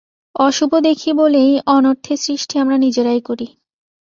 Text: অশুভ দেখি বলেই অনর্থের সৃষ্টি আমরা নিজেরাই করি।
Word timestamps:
অশুভ 0.35 0.71
দেখি 0.79 1.11
বলেই 1.13 1.51
অনর্থের 1.67 2.17
সৃষ্টি 2.17 2.55
আমরা 2.59 2.77
নিজেরাই 2.77 3.21
করি। 3.21 3.47